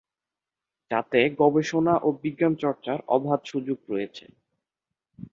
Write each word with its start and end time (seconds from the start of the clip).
যাতে 0.91 1.19
গবেষণা 1.41 1.95
ও 1.97 2.09
বিজ্ঞান 2.21 2.53
চর্চার 2.63 2.97
অবাধ 3.07 3.39
সুযোগ 3.51 3.79
রয়েছে। 3.89 4.25